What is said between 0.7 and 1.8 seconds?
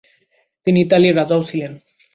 ইতালির রাজাও ছিলেন।